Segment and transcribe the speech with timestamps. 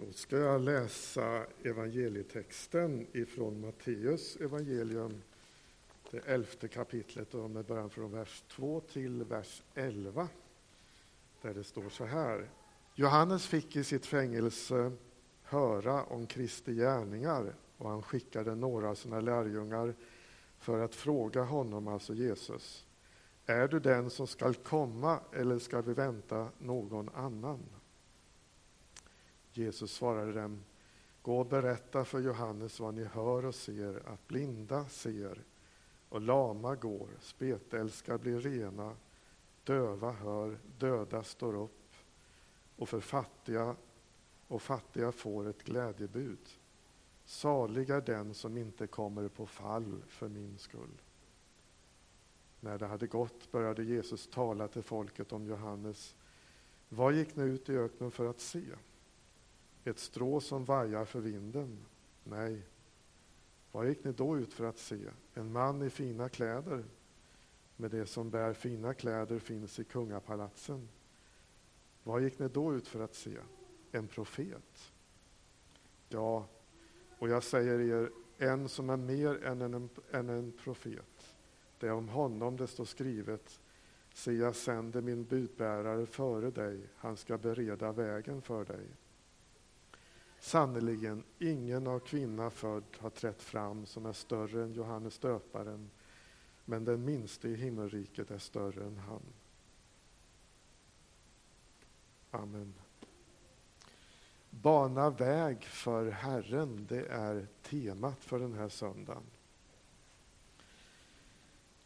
[0.00, 5.22] Då ska jag läsa evangelietexten ifrån Matteus evangelium,
[6.10, 10.28] det elfte kapitlet, och med början från vers 2 till vers 11,
[11.42, 12.50] där det står så här.
[12.94, 14.92] Johannes fick i sitt fängelse
[15.42, 19.94] höra om Kristi gärningar och han skickade några av sina lärjungar
[20.58, 22.86] för att fråga honom, alltså Jesus,
[23.46, 27.60] är du den som skall komma eller ska vi vänta någon annan?
[29.58, 30.64] Jesus svarade dem,
[31.22, 35.44] gå och berätta för Johannes vad ni hör och ser, att blinda ser
[36.08, 38.96] och lama går, spetälska blir rena,
[39.64, 41.94] döva hör, döda står upp
[42.76, 43.76] och för fattiga
[44.48, 46.48] och fattiga får ett glädjebud.
[47.24, 51.02] Salig är den som inte kommer på fall för min skull.
[52.60, 56.14] När det hade gått började Jesus tala till folket om Johannes.
[56.88, 58.64] Vad gick ni ut i öknen för att se?
[59.88, 61.78] Ett strå som vajar för vinden?
[62.24, 62.62] Nej.
[63.72, 64.98] Vad gick ni då ut för att se?
[65.34, 66.84] En man i fina kläder?
[67.76, 70.88] Men det som bär fina kläder finns i kungapalatsen.
[72.02, 73.36] Vad gick ni då ut för att se?
[73.92, 74.92] En profet?
[76.08, 76.46] Ja,
[77.18, 81.36] och jag säger er, en som är mer än en, än en profet.
[81.78, 83.60] Det är om honom det står skrivet,
[84.14, 88.86] se jag sänder min budbärare före dig, han ska bereda vägen för dig.
[90.40, 95.90] Sannerligen, ingen av kvinna född har trätt fram som är större än Johannes döparen,
[96.64, 99.22] men den minste i himmelriket är större än han.
[102.30, 102.74] Amen.
[104.50, 109.22] Bana väg för Herren, det är temat för den här söndagen.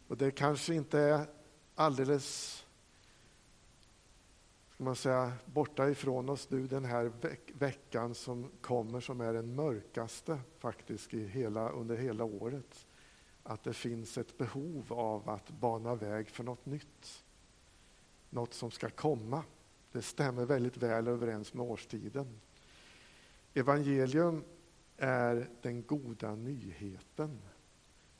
[0.09, 1.27] Och det kanske inte är
[1.75, 2.59] alldeles
[4.83, 9.55] man säga, borta ifrån oss nu den här veck veckan som kommer som är den
[9.55, 12.87] mörkaste faktiskt i hela, under hela året.
[13.43, 17.25] Att det finns ett behov av att bana väg för något nytt.
[18.31, 19.45] Något som ska komma.
[19.93, 22.41] Det stämmer väldigt väl överens med årstiden.
[23.55, 24.45] Evangelium
[24.97, 27.39] är den goda nyheten.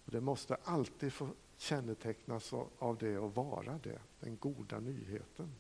[0.05, 5.55] Det måste alltid få kännetecknas av det och vara det, den goda nyheten.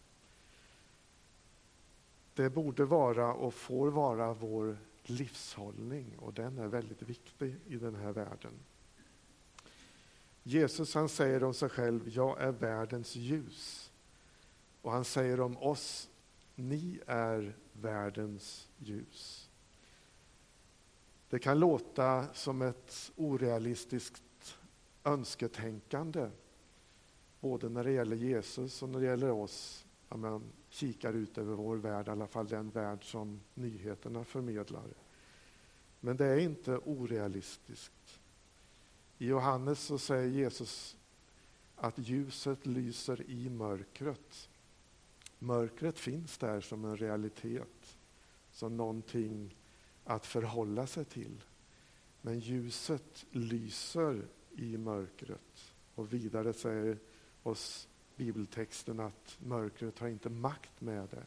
[2.34, 7.94] Det borde vara och får vara vår livshållning och den är väldigt viktig i den
[7.94, 8.53] här världen.
[10.43, 13.93] Jesus han säger om sig själv, jag är världens ljus.
[14.82, 16.09] Och han säger om oss,
[16.54, 19.50] ni är världens ljus.
[21.28, 24.59] Det kan låta som ett orealistiskt
[25.04, 26.31] önsketänkande,
[27.41, 29.87] både när det gäller Jesus och när det gäller oss.
[30.09, 34.94] Amen kikar ut över vår värld, i alla fall den värld som nyheterna förmedlar.
[36.00, 38.21] Men det är inte orealistiskt.
[39.19, 40.97] I Johannes så säger Jesus
[41.77, 44.49] att ljuset lyser i mörkret.
[45.38, 47.99] Mörkret finns där som en realitet,
[48.53, 49.56] som någonting
[50.05, 51.44] att förhålla sig till.
[52.21, 55.75] Men ljuset lyser i mörkret.
[55.94, 56.99] Och vidare säger
[57.43, 61.27] oss bibeltexten att mörkret har inte makt med det.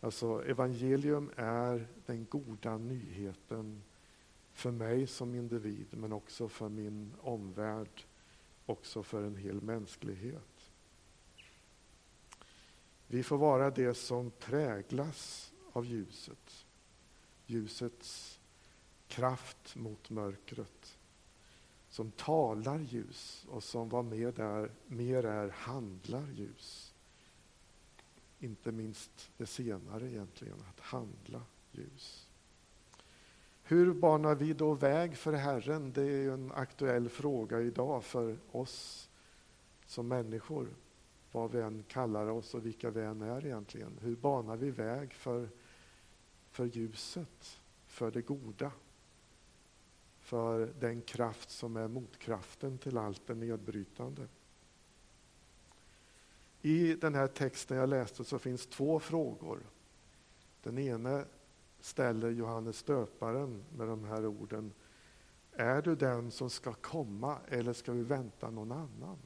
[0.00, 3.82] Alltså evangelium är den goda nyheten
[4.52, 8.04] för mig som individ men också för min omvärld,
[8.66, 10.70] också för en hel mänsklighet.
[13.06, 16.66] Vi får vara det som präglas av ljuset.
[17.46, 18.40] Ljusets
[19.08, 20.98] kraft mot mörkret
[21.92, 26.94] som talar ljus och som var med där, mer är handlar ljus.
[28.38, 31.42] Inte minst det senare egentligen, att handla
[31.72, 32.28] ljus.
[33.62, 35.92] Hur banar vi då väg för Herren?
[35.92, 39.08] Det är en aktuell fråga idag för oss
[39.86, 40.68] som människor.
[41.32, 43.98] Vad vi än kallar oss och vilka vi än är egentligen.
[44.00, 45.48] Hur banar vi väg för,
[46.50, 48.72] för ljuset, för det goda?
[50.32, 54.28] För den kraft som är motkraften till allt det nedbrytande.
[56.62, 59.60] I den här texten jag läste så finns två frågor.
[60.62, 61.24] Den ena
[61.80, 64.72] ställer Johannes döparen med de här orden.
[65.52, 69.18] Är du den som ska komma eller ska vi vänta någon annan?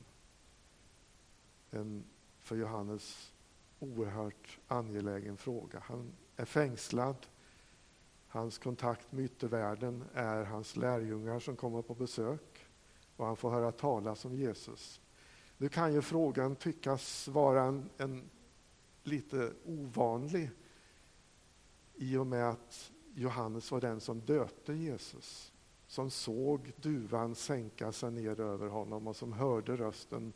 [1.70, 2.04] En
[2.40, 3.32] för Johannes
[3.78, 5.78] oerhört angelägen fråga.
[5.78, 7.26] Han är fängslad,
[8.36, 12.66] Hans kontakt med yttervärlden är hans lärjungar som kommer på besök
[13.16, 15.00] och han får höra talas om Jesus.
[15.58, 18.30] Nu kan ju frågan tyckas vara en, en
[19.02, 20.50] lite ovanlig
[21.94, 25.52] i och med att Johannes var den som döpte Jesus,
[25.86, 30.32] som såg duvan sänka sig ner över honom och som hörde rösten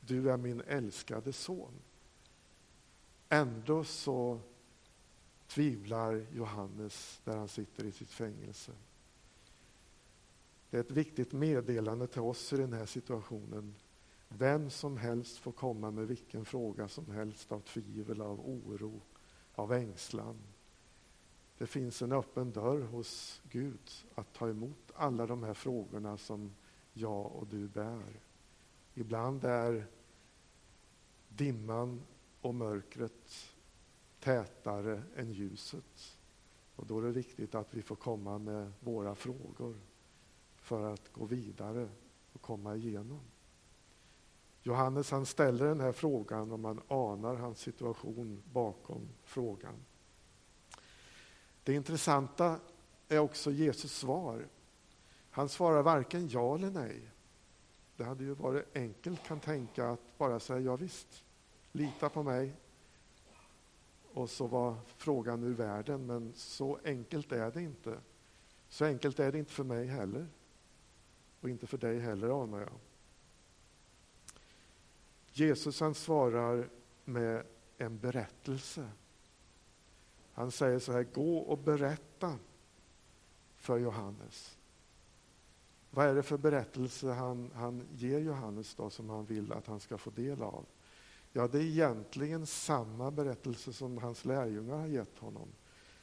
[0.00, 1.72] Du är min älskade son.
[3.28, 4.40] Ändå så
[5.50, 8.72] tvivlar Johannes där han sitter i sitt fängelse.
[10.70, 13.74] Det är ett viktigt meddelande till oss i den här situationen.
[14.28, 19.00] Vem som helst får komma med vilken fråga som helst av tvivel, av oro,
[19.54, 20.38] av ängslan.
[21.58, 26.54] Det finns en öppen dörr hos Gud att ta emot alla de här frågorna som
[26.92, 28.20] jag och du bär.
[28.94, 29.86] Ibland är
[31.28, 32.02] dimman
[32.40, 33.54] och mörkret
[34.20, 36.18] tätare än ljuset.
[36.76, 39.80] Och då är det viktigt att vi får komma med våra frågor
[40.56, 41.88] för att gå vidare
[42.32, 43.20] och komma igenom.
[44.62, 49.74] Johannes han ställer den här frågan och man anar hans situation bakom frågan.
[51.64, 52.60] Det intressanta
[53.08, 54.46] är också Jesus svar.
[55.30, 57.10] Han svarar varken ja eller nej.
[57.96, 61.24] Det hade ju varit enkelt kan tänka att bara säga ja visst,
[61.72, 62.56] lita på mig.
[64.12, 68.00] Och så var frågan ur världen, men så enkelt är det inte.
[68.68, 70.26] Så enkelt är det inte för mig heller.
[71.40, 72.78] Och inte för dig heller anar jag.
[75.32, 76.68] Jesus han svarar
[77.04, 77.46] med
[77.78, 78.90] en berättelse.
[80.32, 82.38] Han säger så här, gå och berätta
[83.56, 84.58] för Johannes.
[85.90, 89.80] Vad är det för berättelse han, han ger Johannes då som han vill att han
[89.80, 90.66] ska få del av?
[91.32, 95.48] Ja, det är egentligen samma berättelse som hans lärjungar har gett honom.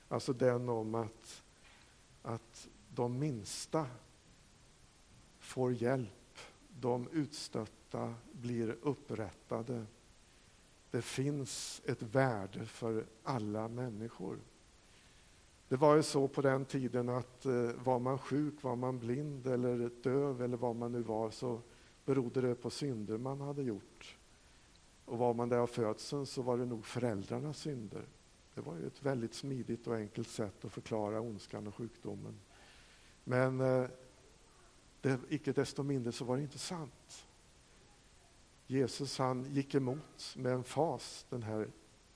[0.08, 1.44] Alltså den om att,
[2.22, 3.88] att de minsta
[5.40, 6.40] får hjälp,
[6.70, 9.86] de utstötta blir upprättade.
[10.92, 14.40] Det finns ett värde för alla människor.
[15.68, 19.48] Det var ju så på den tiden att eh, var man sjuk, var man blind
[19.48, 21.62] eller döv eller vad man nu var så
[22.06, 24.17] berodde det på synder man hade gjort.
[25.08, 28.06] Och var man där av födseln så var det nog föräldrarnas synder.
[28.54, 32.40] Det var ju ett väldigt smidigt och enkelt sätt att förklara ondskan och sjukdomen.
[33.24, 33.86] Men eh,
[35.02, 37.28] det, icke desto mindre så var det inte sant.
[38.68, 41.68] Jesus han gick emot med en fas den här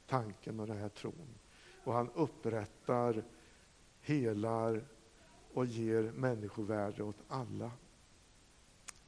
[0.07, 1.35] tanken och den här tron.
[1.83, 3.23] Och han upprättar,
[4.01, 4.85] helar
[5.53, 7.71] och ger människovärde åt alla.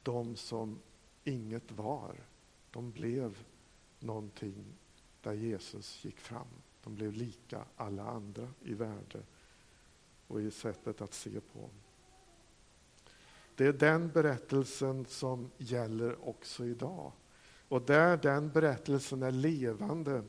[0.02, 0.78] De som
[1.24, 2.14] inget var,
[2.70, 3.44] de blev
[4.04, 4.64] någonting
[5.20, 6.46] där Jesus gick fram.
[6.82, 9.22] De blev lika alla andra i värde
[10.26, 11.70] och i sättet att se på.
[13.54, 17.12] Det är den berättelsen som gäller också idag.
[17.68, 20.22] Och där den berättelsen är levande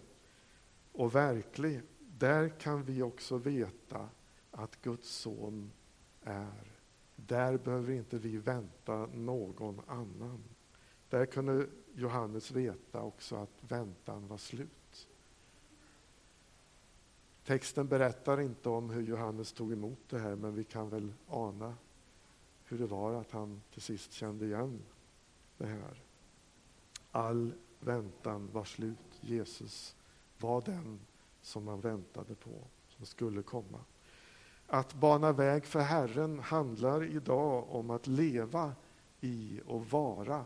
[0.92, 4.10] och verklig, där kan vi också veta
[4.52, 5.72] att Guds son
[6.22, 6.72] är.
[7.16, 10.44] Där behöver inte vi vänta någon annan.
[11.16, 15.08] Där kunde Johannes veta också att väntan var slut.
[17.46, 21.76] Texten berättar inte om hur Johannes tog emot det här, men vi kan väl ana
[22.66, 24.82] hur det var att han till sist kände igen
[25.58, 26.04] det här.
[27.12, 29.20] All väntan var slut.
[29.22, 29.96] Jesus
[30.40, 31.00] var den
[31.42, 33.80] som man väntade på, som skulle komma.
[34.68, 38.74] Att bana väg för Herren handlar idag om att leva
[39.22, 40.46] i och vara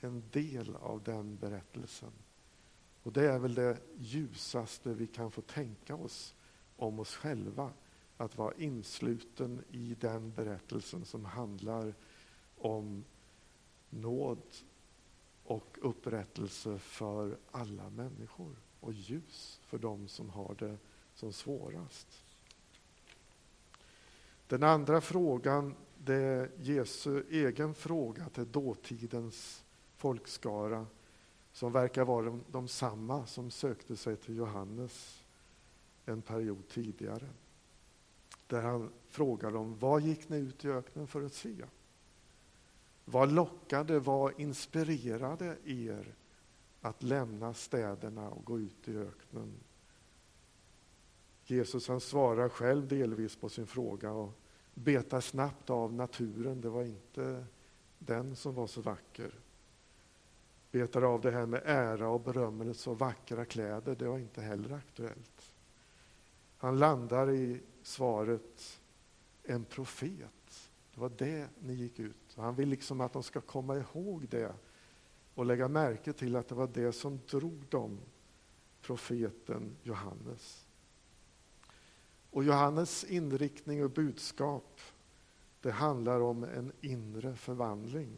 [0.00, 2.12] en del av den berättelsen.
[3.02, 6.34] Och det är väl det ljusaste vi kan få tänka oss
[6.76, 7.72] om oss själva.
[8.16, 11.94] Att vara insluten i den berättelsen som handlar
[12.56, 13.04] om
[13.90, 14.42] nåd
[15.44, 20.78] och upprättelse för alla människor och ljus för dem som har det
[21.14, 22.24] som svårast.
[24.46, 29.64] Den andra frågan det är Jesu egen fråga till dåtidens
[30.00, 30.86] folkskara
[31.52, 35.22] som verkar vara de, de samma som sökte sig till Johannes
[36.04, 37.28] en period tidigare.
[38.46, 41.64] Där han frågar dem, vad gick ni ut i öknen för att se?
[43.04, 46.14] Vad lockade, vad inspirerade er
[46.80, 49.52] att lämna städerna och gå ut i öknen?
[51.44, 54.32] Jesus han svarar själv delvis på sin fråga och
[54.74, 56.60] betar snabbt av naturen.
[56.60, 57.46] Det var inte
[57.98, 59.32] den som var så vacker.
[60.70, 63.96] Betar av det här med ära och berömmelse och vackra kläder.
[63.96, 65.52] Det var inte heller aktuellt.
[66.56, 68.80] Han landar i svaret
[69.42, 70.70] en profet.
[70.94, 72.34] Det var det ni gick ut.
[72.36, 74.52] Han vill liksom att de ska komma ihåg det
[75.34, 77.98] och lägga märke till att det var det som drog dem,
[78.82, 80.66] profeten Johannes.
[82.30, 84.80] Och Johannes inriktning och budskap,
[85.60, 88.16] det handlar om en inre förvandling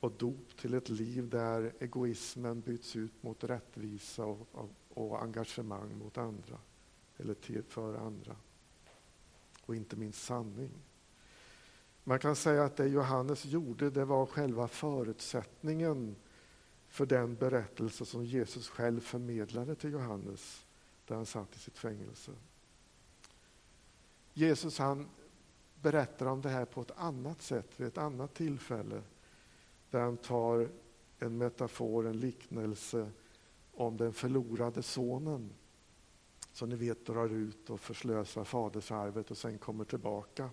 [0.00, 5.98] och dop till ett liv där egoismen byts ut mot rättvisa och, och, och engagemang
[5.98, 6.58] mot andra,
[7.16, 8.36] eller till för andra.
[9.66, 10.70] Och inte minst sanning.
[12.04, 16.16] Man kan säga att det Johannes gjorde, det var själva förutsättningen
[16.88, 20.66] för den berättelse som Jesus själv förmedlade till Johannes
[21.06, 22.32] där han satt i sitt fängelse.
[24.32, 25.08] Jesus han
[25.82, 29.02] berättar om det här på ett annat sätt vid ett annat tillfälle
[29.90, 30.68] där han tar
[31.18, 33.10] en metafor, en liknelse
[33.74, 35.50] om den förlorade sonen
[36.52, 40.50] som ni vet drar ut och förslösar fadersarvet och sen kommer tillbaka.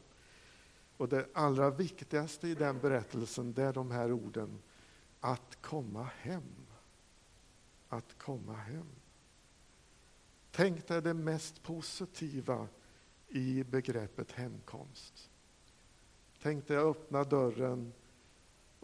[0.98, 4.60] Och det allra viktigaste i den berättelsen det är de här orden
[5.20, 6.66] att komma hem.
[7.90, 8.88] Att komma hem.
[10.52, 12.68] Tänk dig det mest positiva
[13.28, 15.30] i begreppet hemkomst.
[16.42, 17.94] Tänk dig att öppna dörren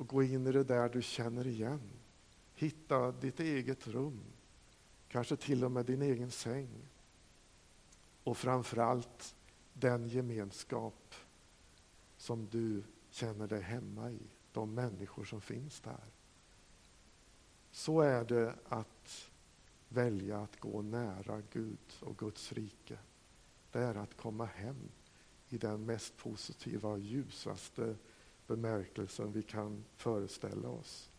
[0.01, 1.81] och gå in i det där du känner igen.
[2.53, 4.23] Hitta ditt eget rum,
[5.07, 6.87] kanske till och med din egen säng.
[8.23, 9.35] Och framförallt
[9.73, 11.15] den gemenskap
[12.17, 14.19] som du känner dig hemma i,
[14.51, 16.05] de människor som finns där.
[17.71, 19.29] Så är det att
[19.89, 22.97] välja att gå nära Gud och Guds rike.
[23.71, 24.89] Det är att komma hem
[25.49, 27.95] i den mest positiva och ljusaste
[28.47, 31.09] bemärkelsen vi kan föreställa oss.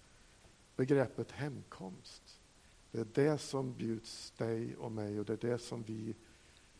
[0.76, 2.41] Begreppet hemkomst,
[2.91, 6.14] det är det som bjuds dig och mig och det är det som vi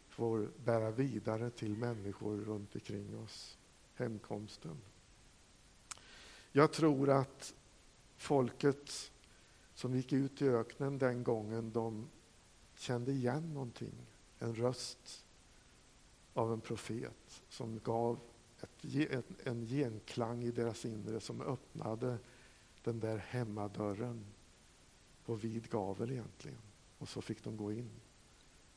[0.09, 3.59] får bära vidare till människor runt omkring oss.
[3.95, 4.77] Hemkomsten.
[6.53, 7.55] Jag tror att
[8.17, 9.13] folket
[9.75, 12.09] som gick ut i öknen den gången, de
[12.75, 13.95] kände igen någonting.
[14.39, 15.25] En röst
[16.35, 18.19] av en profet som gav
[19.45, 22.19] en genklang i deras inre som öppnade
[22.83, 24.25] den där hemmadörren
[25.25, 26.59] på vid gavel egentligen.
[26.99, 27.91] Och så fick de gå in.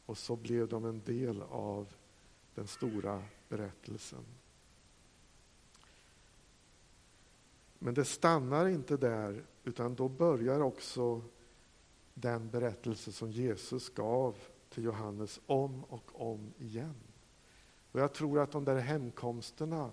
[0.05, 1.93] Och så blev de en del av
[2.55, 4.25] den stora berättelsen.
[7.79, 11.21] Men det stannar inte där, utan då börjar också
[12.13, 14.38] den berättelse som Jesus gav
[14.69, 17.04] till Johannes om och om igen.
[17.95, 19.91] Och jag tror att de där hemkomsterna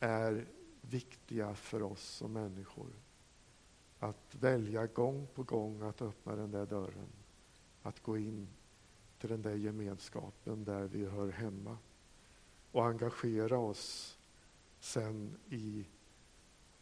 [0.00, 0.46] är
[0.80, 2.90] viktiga för oss som människor.
[3.98, 7.08] Att välja gång på gång att öppna den där dörren.
[7.82, 8.48] Att gå in
[9.18, 11.78] till den där gemenskapen där vi hör hemma.
[12.72, 14.18] Och engagera oss
[14.80, 15.86] sen i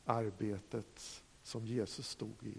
[0.04, 2.58] arbetet som Jesus stod i.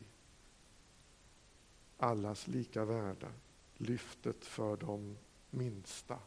[1.97, 3.31] Allas lika värde,
[3.77, 5.17] lyftet för de
[5.49, 6.19] minsta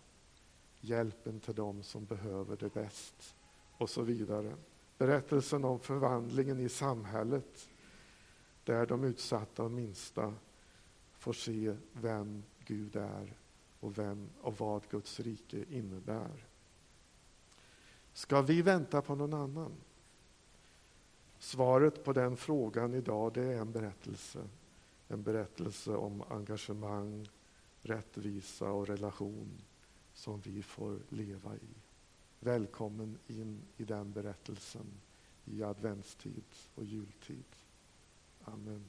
[0.81, 3.37] hjälpen till dem som behöver det bäst
[3.73, 4.57] och så vidare.
[4.99, 7.69] Berättelsen om förvandlingen i samhället
[8.65, 10.35] där de utsatta och minsta
[11.13, 13.37] får se vem Gud är
[13.81, 16.47] och, vem, och vad Guds rike innebär.
[18.13, 19.73] Ska vi vänta på någon annan?
[21.39, 24.49] Svaret på den frågan idag det är en berättelse.
[25.09, 27.29] En berättelse om engagemang,
[27.83, 29.63] rättvisa och relation
[30.21, 31.75] som vi får leva i.
[32.41, 34.87] Välkommen in i den berättelsen
[35.45, 37.45] i adventstid och jultid.
[38.45, 38.85] Amen.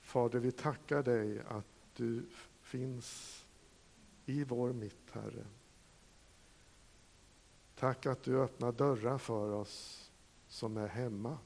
[0.00, 2.26] Fader, vi tackar dig att du
[2.60, 3.40] finns
[4.26, 5.46] i vår mitt, Herre.
[7.74, 10.10] Tack att du öppnar dörrar för oss
[10.48, 11.38] som är hemma.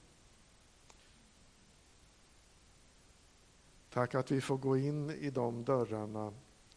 [3.95, 6.33] Tack att vi får gå in i de dörrarna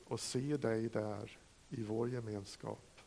[0.06, 1.38] och se dig där
[1.70, 3.00] i vår gemenskap.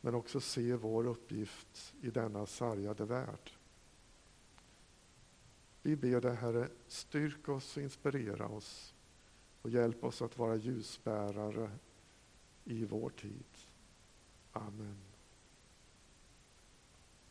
[0.00, 3.50] Men också se vår uppgift i denna sargade värld.
[5.82, 8.94] Vi ber dig Herre, styrk oss och inspirera oss
[9.62, 11.70] och hjälp oss att vara ljusbärare
[12.64, 13.44] i vår tid.
[14.52, 15.11] Amen.